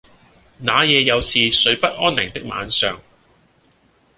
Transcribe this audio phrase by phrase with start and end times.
[0.57, 2.99] 那夜又是睡不安寧的晚上